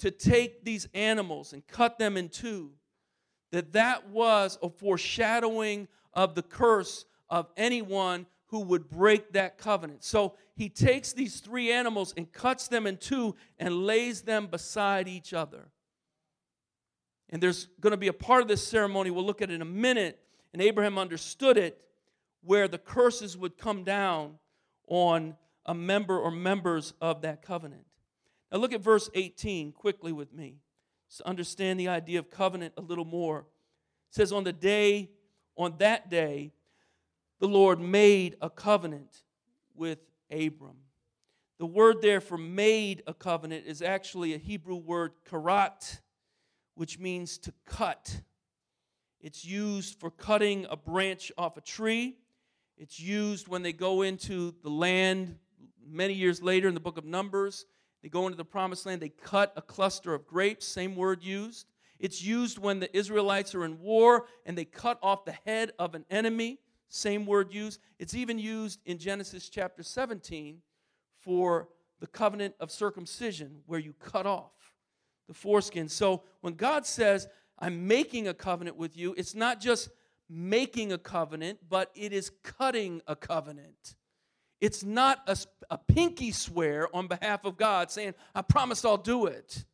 [0.00, 2.72] to take these animals and cut them in two,
[3.52, 10.02] that that was a foreshadowing of the curse of anyone who would break that covenant.
[10.02, 15.06] So he takes these three animals and cuts them in two and lays them beside
[15.06, 15.68] each other.
[17.30, 19.64] And there's going to be a part of this ceremony, we'll look at in a
[19.64, 20.18] minute,
[20.52, 21.80] and Abraham understood it,
[22.42, 24.40] where the curses would come down
[24.88, 25.36] on
[25.66, 27.84] a member or members of that covenant.
[28.52, 30.58] Now look at verse 18 quickly with me.
[31.18, 33.40] To understand the idea of covenant a little more.
[33.40, 35.10] It says, On the day,
[35.56, 36.52] on that day,
[37.38, 39.22] the Lord made a covenant
[39.74, 39.98] with
[40.30, 40.78] Abram.
[41.58, 46.00] The word there for made a covenant is actually a Hebrew word karat,
[46.74, 48.20] which means to cut.
[49.20, 52.16] It's used for cutting a branch off a tree.
[52.76, 55.38] It's used when they go into the land
[55.86, 57.66] many years later in the book of Numbers.
[58.02, 61.66] They go into the promised land, they cut a cluster of grapes, same word used.
[61.98, 65.94] It's used when the Israelites are in war and they cut off the head of
[65.94, 66.58] an enemy,
[66.88, 67.80] same word used.
[67.98, 70.58] It's even used in Genesis chapter 17
[71.20, 71.68] for
[72.00, 74.52] the covenant of circumcision, where you cut off
[75.26, 75.88] the foreskin.
[75.88, 77.28] So when God says,
[77.58, 79.88] I'm making a covenant with you, it's not just
[80.28, 83.94] making a covenant, but it is cutting a covenant.
[84.64, 85.36] It's not a,
[85.68, 89.66] a pinky swear on behalf of God saying, I promise I'll do it.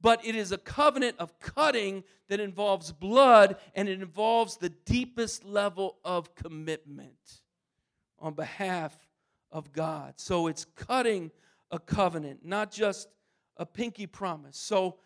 [0.00, 5.44] But it is a covenant of cutting that involves blood and it involves the deepest
[5.44, 7.42] level of commitment
[8.18, 8.96] on behalf
[9.52, 10.14] of God.
[10.16, 11.30] So it's cutting
[11.70, 13.08] a covenant, not just
[13.58, 14.56] a pinky promise.
[14.56, 14.96] So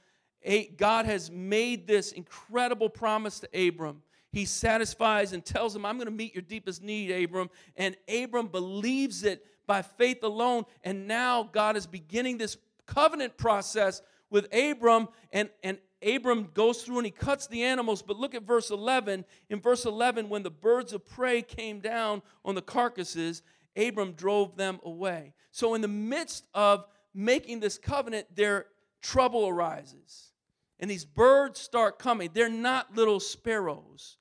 [0.77, 4.01] God has made this incredible promise to Abram
[4.33, 7.49] he satisfies and tells him, I'm going to meet your deepest need, Abram.
[7.77, 10.65] And Abram believes it by faith alone.
[10.85, 12.57] And now God is beginning this
[12.87, 15.09] covenant process with Abram.
[15.33, 18.03] And, and Abram goes through and he cuts the animals.
[18.03, 19.25] But look at verse 11.
[19.49, 23.43] In verse 11, when the birds of prey came down on the carcasses,
[23.77, 25.35] Abram drove them away.
[25.53, 28.67] So, in the midst of making this covenant, there
[29.01, 30.33] trouble arises.
[30.81, 32.31] And these birds start coming.
[32.33, 34.17] They're not little sparrows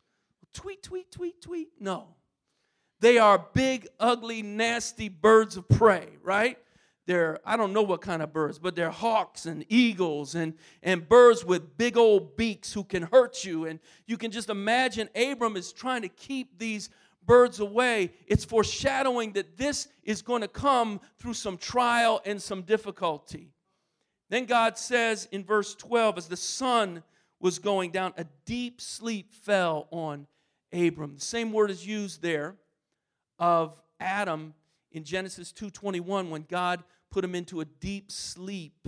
[0.53, 1.69] tweet, tweet, tweet, tweet.
[1.79, 2.15] No.
[2.99, 6.57] They are big, ugly, nasty birds of prey, right?
[7.05, 11.07] They're, I don't know what kind of birds, but they're hawks and eagles and, and
[11.07, 13.65] birds with big old beaks who can hurt you.
[13.65, 16.89] And you can just imagine Abram is trying to keep these
[17.25, 18.11] birds away.
[18.25, 23.53] It's foreshadowing that this is going to come through some trial and some difficulty.
[24.29, 27.03] Then God says in verse 12, as the sun
[27.39, 30.27] was going down, a deep sleep fell on
[30.73, 31.15] Abram.
[31.15, 32.55] The same word is used there
[33.39, 34.53] of Adam
[34.91, 38.87] in Genesis 2:21 when God put him into a deep sleep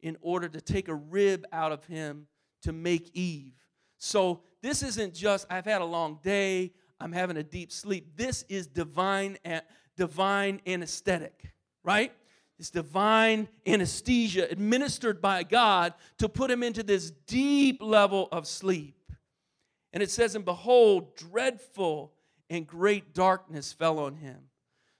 [0.00, 2.26] in order to take a rib out of him
[2.62, 3.54] to make Eve.
[3.98, 8.16] So this isn't just I've had a long day, I'm having a deep sleep.
[8.16, 9.60] This is divine eh,
[9.96, 11.52] divine anesthetic,
[11.82, 12.12] right?
[12.58, 18.96] It's divine anesthesia administered by God to put him into this deep level of sleep.
[19.92, 22.12] And it says, And behold, dreadful
[22.48, 24.38] and great darkness fell on him.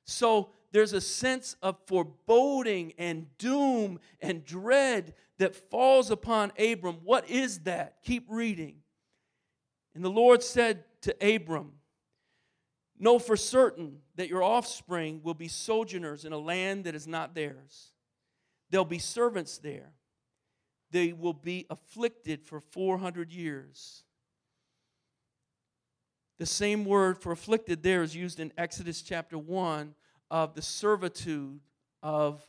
[0.04, 6.98] So there's a sense of foreboding and doom and dread that falls upon Abram.
[7.04, 7.96] What is that?
[8.04, 8.76] Keep reading.
[9.94, 11.72] And the Lord said to Abram,
[12.98, 17.34] Know for certain that your offspring will be sojourners in a land that is not
[17.34, 17.92] theirs.
[18.70, 19.92] They'll be servants there.
[20.90, 24.04] They will be afflicted for 400 years.
[26.38, 29.94] The same word for afflicted there is used in Exodus chapter 1
[30.30, 31.60] of the servitude
[32.02, 32.46] of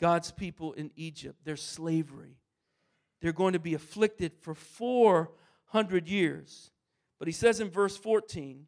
[0.00, 2.36] God's people in Egypt, their slavery.
[3.20, 6.70] They're going to be afflicted for 400 years.
[7.18, 8.66] But he says in verse 14,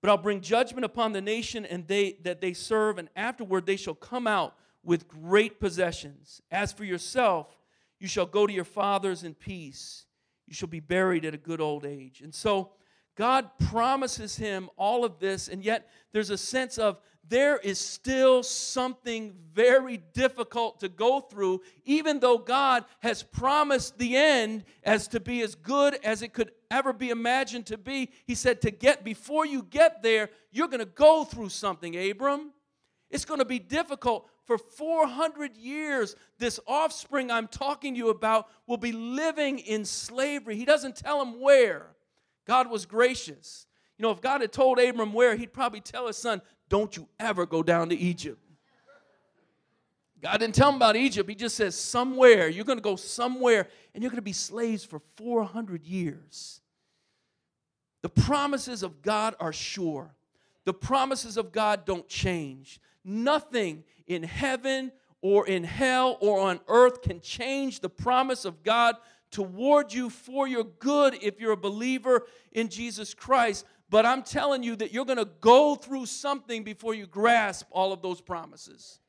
[0.00, 3.76] But I'll bring judgment upon the nation and they that they serve, and afterward they
[3.76, 6.40] shall come out with great possessions.
[6.50, 7.54] As for yourself,
[7.98, 10.06] you shall go to your fathers in peace.
[10.46, 12.20] You shall be buried at a good old age.
[12.22, 12.70] And so
[13.16, 18.42] God promises him all of this, and yet there's a sense of there is still
[18.42, 25.20] something very difficult to go through, even though God has promised the end as to
[25.20, 28.10] be as good as it could ever be imagined to be.
[28.26, 32.52] He said, To get before you get there, you're going to go through something, Abram.
[33.10, 34.28] It's going to be difficult.
[34.44, 40.56] For 400 years, this offspring I'm talking to you about will be living in slavery.
[40.56, 41.86] He doesn't tell him where.
[42.46, 43.66] God was gracious.
[43.98, 47.08] You know, if God had told Abram where, he'd probably tell his son, Don't you
[47.20, 48.42] ever go down to Egypt.
[50.20, 51.28] God didn't tell him about Egypt.
[51.28, 52.48] He just says, somewhere.
[52.48, 56.60] You're going to go somewhere and you're going to be slaves for 400 years.
[58.02, 60.14] The promises of God are sure.
[60.64, 62.80] The promises of God don't change.
[63.04, 68.96] Nothing in heaven or in hell or on earth can change the promise of God
[69.30, 73.64] toward you for your good if you're a believer in Jesus Christ.
[73.90, 77.92] But I'm telling you that you're going to go through something before you grasp all
[77.92, 79.00] of those promises.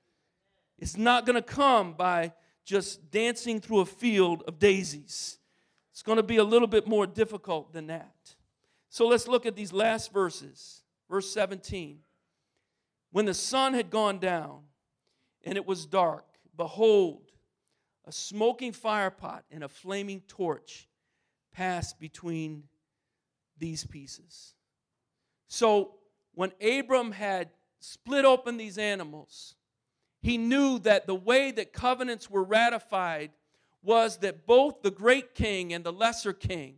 [0.80, 2.34] It's not going to come by
[2.66, 5.38] just dancing through a field of daisies.
[5.92, 8.36] It's going to be a little bit more difficult than that.
[8.90, 10.84] So let's look at these last verses.
[11.10, 12.00] Verse 17.
[13.12, 14.62] When the sun had gone down
[15.44, 16.26] and it was dark,
[16.56, 17.32] behold,
[18.06, 20.88] a smoking firepot and a flaming torch
[21.52, 22.64] passed between
[23.58, 24.54] these pieces.
[25.48, 25.96] So
[26.34, 27.50] when Abram had
[27.80, 29.56] split open these animals,
[30.22, 33.32] he knew that the way that covenants were ratified
[33.82, 36.76] was that both the great king and the lesser king,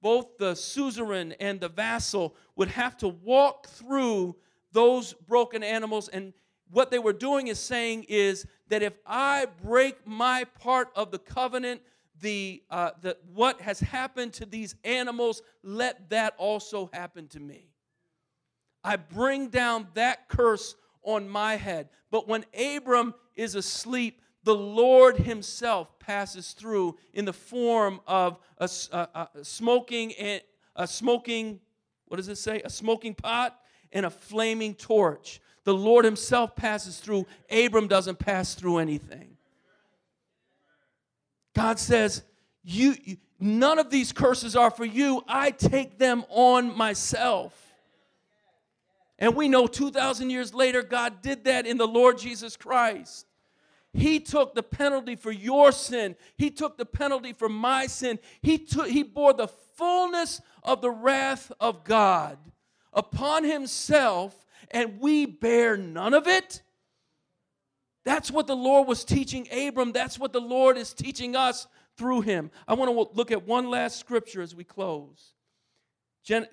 [0.00, 4.36] both the suzerain and the vassal, would have to walk through
[4.72, 6.08] those broken animals.
[6.08, 6.32] And
[6.70, 11.18] what they were doing is saying is that if I break my part of the
[11.18, 11.80] covenant,
[12.20, 17.70] the, uh, the what has happened to these animals, let that also happen to me.
[18.84, 21.88] I bring down that curse on my head.
[22.10, 28.68] But when Abram is asleep, the Lord Himself passes through in the form of a,
[28.92, 30.40] a, a smoking and
[30.76, 31.60] a smoking.
[32.06, 32.60] What does it say?
[32.64, 33.58] A smoking pot
[33.92, 35.40] and a flaming torch.
[35.64, 37.26] The Lord Himself passes through.
[37.50, 39.36] Abram doesn't pass through anything.
[41.54, 42.22] God says,
[42.62, 45.22] you, you none of these curses are for you.
[45.28, 47.67] I take them on myself.
[49.18, 53.26] And we know 2,000 years later, God did that in the Lord Jesus Christ.
[53.92, 56.14] He took the penalty for your sin.
[56.36, 58.18] He took the penalty for my sin.
[58.42, 62.38] He, took, he bore the fullness of the wrath of God
[62.92, 66.62] upon himself, and we bear none of it.
[68.04, 69.92] That's what the Lord was teaching Abram.
[69.92, 71.66] That's what the Lord is teaching us
[71.96, 72.50] through him.
[72.66, 75.32] I want to look at one last scripture as we close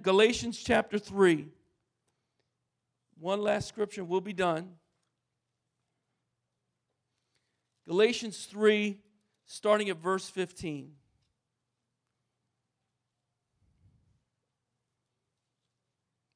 [0.02, 1.48] Galatians chapter 3.
[3.20, 4.76] One last scripture, we'll be done.
[7.88, 8.98] Galatians 3,
[9.46, 10.92] starting at verse 15.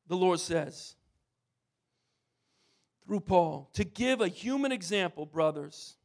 [0.07, 0.95] The Lord says,
[3.05, 5.97] through Paul, to give a human example, brothers,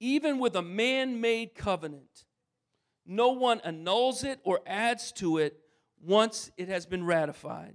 [0.00, 2.24] even with a man made covenant,
[3.04, 5.60] no one annuls it or adds to it
[6.00, 7.74] once it has been ratified.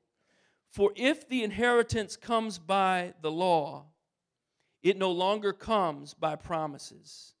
[0.71, 3.85] For if the inheritance comes by the law,
[4.81, 7.33] it no longer comes by promises,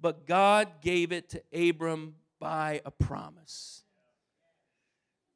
[0.00, 3.84] but God gave it to Abram by a promise.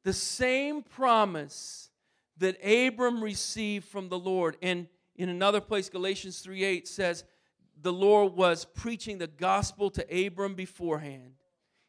[0.03, 1.89] The same promise
[2.37, 4.57] that Abram received from the Lord.
[4.61, 7.23] And in another place, Galatians 3 8 says,
[7.81, 11.33] the Lord was preaching the gospel to Abram beforehand.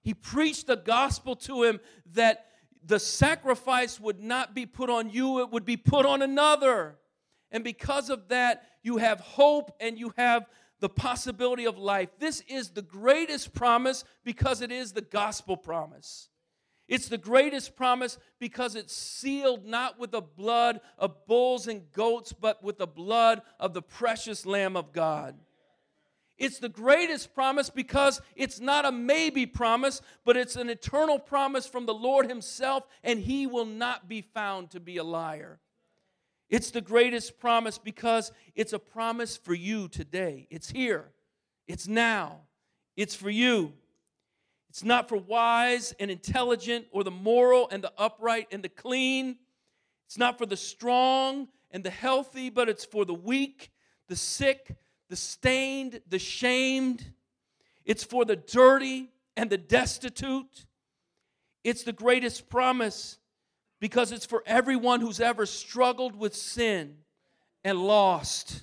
[0.03, 1.81] He preached the gospel to him
[2.13, 2.47] that
[2.85, 6.97] the sacrifice would not be put on you, it would be put on another.
[7.51, 10.47] And because of that, you have hope and you have
[10.81, 12.09] the possibility of life.
[12.19, 16.29] This is the greatest promise because it is the gospel promise.
[16.89, 22.33] It's the greatest promise because it's sealed not with the blood of bulls and goats,
[22.33, 25.37] but with the blood of the precious Lamb of God.
[26.41, 31.67] It's the greatest promise because it's not a maybe promise, but it's an eternal promise
[31.67, 35.61] from the Lord Himself, and He will not be found to be a liar.
[36.49, 40.47] It's the greatest promise because it's a promise for you today.
[40.51, 41.13] It's here,
[41.69, 42.41] it's now,
[42.97, 43.75] it's for you.
[44.71, 49.37] It's not for wise and intelligent or the moral and the upright and the clean.
[50.07, 53.73] It's not for the strong and the healthy, but it's for the weak,
[54.09, 54.77] the sick,
[55.11, 57.05] the stained, the shamed.
[57.85, 60.65] It's for the dirty and the destitute.
[61.65, 63.19] It's the greatest promise
[63.81, 66.97] because it's for everyone who's ever struggled with sin
[67.65, 68.63] and lost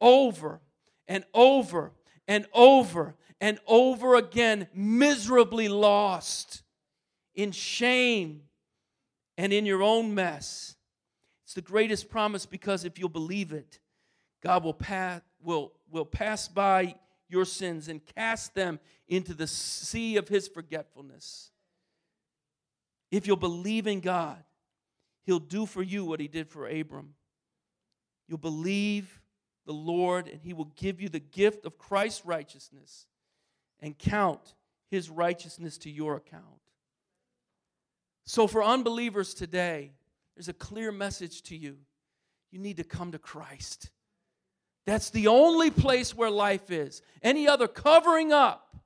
[0.00, 0.60] over
[1.08, 1.92] and over
[2.28, 6.62] and over and over again, miserably lost
[7.34, 8.42] in shame
[9.36, 10.76] and in your own mess.
[11.44, 13.78] It's the greatest promise because if you'll believe it,
[14.42, 16.96] God will pass, will, will pass by
[17.28, 21.50] your sins and cast them into the sea of his forgetfulness.
[23.10, 24.42] If you'll believe in God,
[25.24, 27.14] he'll do for you what he did for Abram.
[28.28, 29.20] You'll believe
[29.66, 33.06] the Lord, and he will give you the gift of Christ's righteousness
[33.80, 34.54] and count
[34.90, 36.42] his righteousness to your account.
[38.26, 39.92] So, for unbelievers today,
[40.34, 41.76] there's a clear message to you.
[42.50, 43.90] You need to come to Christ.
[44.86, 47.02] That's the only place where life is.
[47.22, 48.76] Any other covering up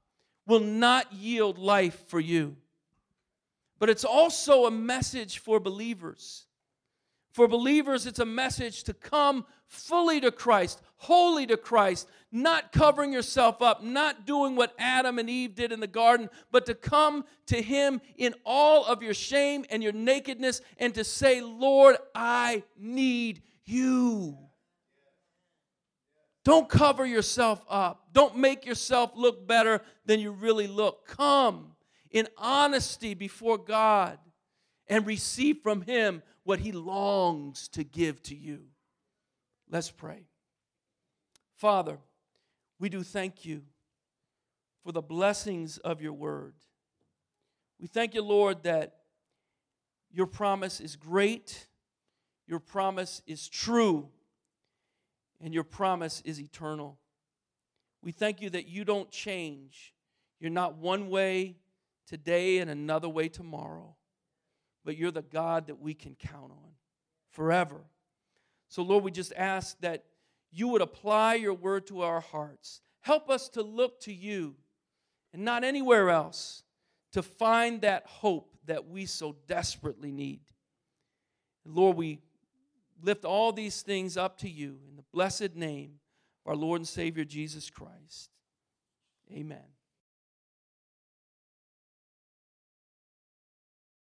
[0.47, 2.57] will not yield life for you.
[3.79, 6.47] But it's also a message for believers.
[7.33, 13.13] For believers, it's a message to come fully to Christ, wholly to Christ, not covering
[13.13, 17.25] yourself up, not doing what Adam and Eve did in the garden, but to come
[17.47, 22.65] to Him in all of your shame and your nakedness and to say, Lord, I
[22.77, 24.48] need you.
[26.49, 28.09] Don't cover yourself up.
[28.15, 31.07] Don't make yourself look better than you really look.
[31.07, 31.73] Come
[32.11, 34.19] in honesty before God
[34.87, 38.61] and receive from Him what He longs to give to you.
[39.69, 40.25] Let's pray.
[41.59, 41.99] Father,
[42.79, 43.61] we do thank you
[44.83, 46.55] for the blessings of your word.
[47.79, 48.95] We thank you, Lord, that
[50.11, 51.67] your promise is great,
[52.47, 54.09] your promise is true,
[55.43, 56.99] and your promise is eternal.
[58.03, 59.95] We thank you that you don't change.
[60.41, 61.57] You're not one way
[62.07, 63.97] today and another way tomorrow
[64.89, 66.71] but you're the God that we can count on
[67.29, 67.77] forever.
[68.69, 70.05] So, Lord, we just ask that
[70.51, 72.81] you would apply your word to our hearts.
[73.01, 74.55] Help us to look to you
[75.35, 76.63] and not anywhere else
[77.13, 80.41] to find that hope that we so desperately need.
[81.67, 82.21] Lord, we
[83.03, 86.01] lift all these things up to you in the blessed name
[86.45, 88.31] of our Lord and Savior Jesus Christ.
[89.33, 89.78] Amen.